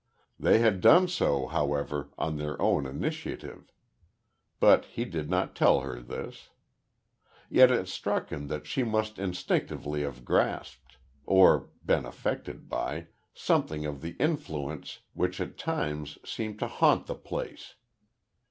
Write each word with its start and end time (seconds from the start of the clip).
They 0.39 0.57
had 0.57 0.81
done 0.81 1.07
so, 1.07 1.45
however, 1.45 2.09
on 2.17 2.37
their 2.37 2.59
own 2.59 2.87
initiative. 2.87 3.71
But 4.59 4.85
he 4.85 5.05
did 5.05 5.29
not 5.29 5.55
tell 5.55 5.81
her 5.81 5.99
this. 5.99 6.49
Yet 7.51 7.69
it 7.69 7.87
struck 7.87 8.31
him 8.31 8.47
that 8.47 8.65
she 8.65 8.81
must 8.83 9.19
instinctively 9.19 10.01
have 10.01 10.25
grasped 10.25 10.97
or 11.27 11.69
been 11.85 12.07
affected 12.07 12.67
by 12.67 13.09
something 13.35 13.85
of 13.85 14.01
the 14.01 14.15
"influence" 14.19 15.01
which 15.13 15.39
at 15.39 15.55
times 15.55 16.17
seemed 16.25 16.57
to 16.57 16.67
haunt 16.67 17.05
the 17.05 17.13
place. 17.13 17.75